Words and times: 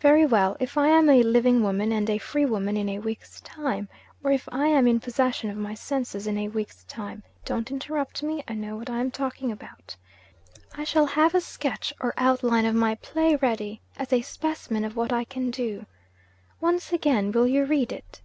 'Very 0.00 0.24
well. 0.24 0.56
If 0.60 0.78
I 0.78 0.86
am 0.86 1.10
a 1.10 1.20
living 1.24 1.64
woman 1.64 1.90
and 1.90 2.08
a 2.08 2.16
free 2.18 2.46
woman 2.46 2.76
in 2.76 2.88
a 2.88 3.00
week's 3.00 3.40
time 3.40 3.88
or 4.22 4.30
if 4.30 4.48
I 4.52 4.68
am 4.68 4.86
in 4.86 5.00
possession 5.00 5.50
of 5.50 5.56
my 5.56 5.74
senses 5.74 6.28
in 6.28 6.38
a 6.38 6.46
week's 6.46 6.84
time 6.84 7.24
(don't 7.44 7.68
interrupt 7.68 8.22
me; 8.22 8.44
I 8.46 8.52
know 8.54 8.76
what 8.76 8.88
I 8.88 9.00
am 9.00 9.10
talking 9.10 9.50
about) 9.50 9.96
I 10.76 10.84
shall 10.84 11.06
have 11.06 11.34
a 11.34 11.40
sketch 11.40 11.92
or 12.00 12.14
outline 12.16 12.66
of 12.66 12.76
my 12.76 12.94
play 12.94 13.34
ready, 13.34 13.80
as 13.96 14.12
a 14.12 14.22
specimen 14.22 14.84
of 14.84 14.94
what 14.94 15.12
I 15.12 15.24
can 15.24 15.50
do. 15.50 15.86
Once 16.60 16.92
again, 16.92 17.32
will 17.32 17.48
you 17.48 17.64
read 17.64 17.90
it?' 17.90 18.22